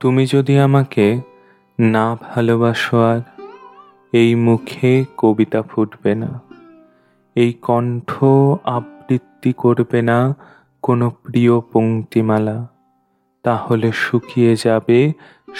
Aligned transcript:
তুমি 0.00 0.24
যদি 0.26 0.54
আমাকে 0.58 1.06
না 1.78 2.06
ভালোবাসো 2.26 2.96
আর 3.10 3.20
এই 4.12 4.30
মুখে 4.46 4.92
কবিতা 5.16 5.60
ফুটবে 5.62 6.12
না, 6.14 6.30
এই 7.36 7.50
কণ্ঠ 7.66 8.10
আবৃত্তি 8.76 9.50
করবে 9.62 10.00
না 10.10 10.18
কোনো 10.82 11.06
প্রিয় 11.22 11.54
পংক্তিমালা 11.72 12.56
তাহলে 13.44 13.88
শুকিয়ে 14.04 14.52
যাবে 14.64 14.98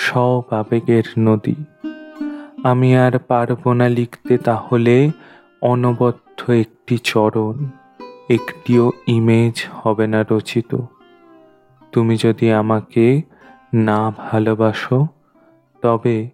সব 0.04 0.42
আবেগের 0.60 1.06
নদী। 1.18 1.56
আমি 2.70 2.88
আর 3.04 3.14
পারব 3.30 3.62
না 3.78 3.86
লিখতে 3.88 4.34
তাহলে 4.38 4.96
অনবদ্য 5.62 6.40
একটি 6.62 6.96
চরণ, 7.10 7.56
একটিও 8.28 8.86
ইমেজ 9.16 9.56
হবে 9.80 10.06
না 10.12 10.20
রচিত। 10.30 10.70
তুমি 11.92 12.14
যদি 12.24 12.46
আমাকে 12.62 13.04
না 13.74 14.14
ভালোবাসো, 14.18 15.06
তবে 15.82 16.30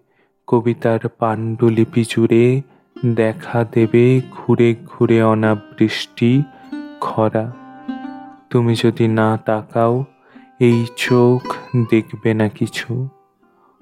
কবিতার 0.46 1.08
পাণ্ডুলিপি 1.08 2.04
জুড়ে 2.08 2.62
দেখা 3.06 3.64
দেবে 3.64 4.20
ঘুরে 4.30 4.74
ঘুরে 4.86 5.22
অনাবৃষ্টি, 5.22 6.42
খরা। 7.00 7.52
তুমি 8.50 8.74
যদি 8.84 9.08
না 9.08 9.36
তাকাও, 9.36 10.04
এই 10.60 10.86
চোখ 10.96 11.54
দেখবে 11.90 12.34
না 12.34 12.48
কিছু। 12.48 13.08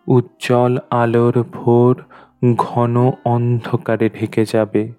উজ্জ্বল 0.06 0.78
আলোর 0.90 1.44
ভোর 1.52 2.02
ঘন 2.56 3.10
অন্ধকারে 3.24 4.08
ঢেকে 4.08 4.44
যাবে। 4.52 4.92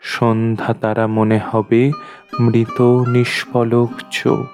সন্ধ্যা 0.00 0.74
তারা 0.74 1.06
মনে 1.06 1.40
হবে 1.50 1.92
মৃত 2.40 2.82
নিষ্পলক 3.08 3.90
চোখ। 4.10 4.46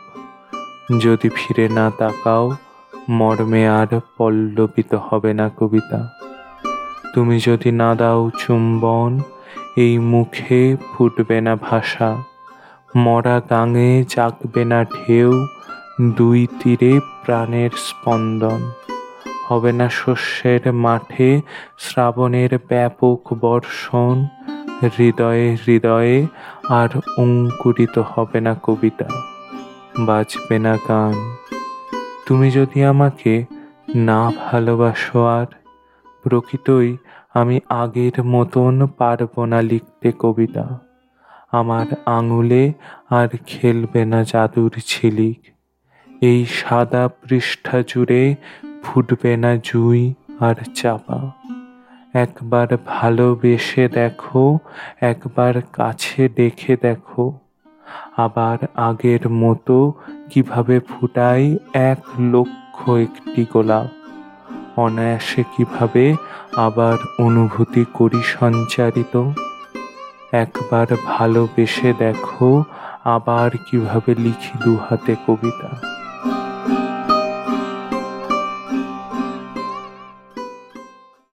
যদি 1.01 1.29
ফিরে 1.29 1.69
না 1.69 1.93
তাকাও 1.99 2.51
মর্মে 3.11 3.69
আর 3.69 4.01
পল্লবিত 4.19 4.95
হবে 4.95 5.35
না 5.35 5.51
কবিতা। 5.57 6.09
তুমি 7.15 7.41
যদি 7.45 7.71
না 7.71 7.95
দাও 7.95 8.31
চুম্বন, 8.39 9.21
এই 9.77 9.99
মুখে 9.99 10.77
ফুটবে 10.93 11.41
না 11.41 11.57
ভাষা। 11.57 12.17
মরা 12.97 13.41
গাঙে 13.51 14.05
জাগবে 14.09 14.65
না 14.65 14.85
ঢেউ, 14.85 15.47
দুই 16.11 16.47
তীরে 16.63 17.01
প্রাণের 17.25 17.71
স্পন্দন। 17.77 18.71
হবে 19.51 19.73
না 19.73 19.89
শস্যের 19.89 20.73
মাঠে 20.73 21.41
শ্রাবণের 21.79 22.59
ব্যাপক 22.69 23.35
বর্ষণ, 23.41 24.27
হৃদয়ে 24.99 25.57
হৃদয়ে 25.67 26.27
আর 26.69 26.89
অঙ্কুরিত 27.19 27.99
হবে 27.99 28.41
না 28.41 28.57
কবিতা। 28.63 29.09
বাজবে 29.99 30.59
না 30.59 30.77
গান। 30.89 31.37
তুমি 32.27 32.51
যদি 32.51 32.85
আমাকে 32.85 33.45
না 33.97 34.33
ভালোবাসো 34.39 35.27
আর 35.27 35.47
প্রকৃতই 36.25 36.97
আমি 37.35 37.61
আগের 37.69 38.17
মতন 38.25 38.87
পারব 38.99 39.45
না 39.45 39.63
লিখতে 39.63 40.13
কবিতা। 40.19 40.81
আমার 41.53 41.87
আঙুলে 42.07 42.73
আর 43.11 43.29
খেলবে 43.47 44.05
না 44.05 44.25
জাদুর 44.25 44.73
ছিলিক 44.87 45.41
এই 46.23 46.47
সাদা 46.47 47.09
পৃষ্ঠা 47.09 47.83
জুড়ে 47.89 48.35
ফুটবে 48.83 49.37
না 49.37 49.53
জুই 49.57 50.15
আর 50.41 50.57
চাপা। 50.75 51.19
একবার 52.15 52.69
ভালোবেসে 52.87 53.89
দেখো, 53.89 54.59
একবার 55.01 55.55
কাছে 55.73 56.29
দেখে 56.29 56.77
দেখো। 56.83 57.39
আবার 58.17 58.59
আগের 58.75 59.29
মতো 59.29 59.79
কীভাবে 60.31 60.81
ফুটাই 60.81 61.59
এক 61.75 62.01
লক্ষ 62.21 62.91
একটি 62.91 63.47
গোলাপ? 63.53 63.87
অনায়াসে 64.79 65.43
কীভাবে 65.57 66.15
আবার 66.57 67.23
অনুভূতি 67.23 67.85
করি 67.95 68.23
সঞ্চারিত? 68.23 69.31
একবার 70.33 70.87
ভালোবেসে 71.07 71.93
দেখো 71.99 72.63
আবার 73.05 73.51
কীভাবে 73.71 74.15
লিখি 74.15 74.59
দু 74.65 74.77
হাতে 74.77 75.17
কবিতা। 75.27 75.96